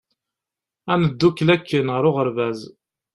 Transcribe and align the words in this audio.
Ad 0.91 0.97
ndukkel 1.01 1.49
akken 1.55 1.87
ɣer 1.95 2.03
uɣeṛbaz! 2.09 2.59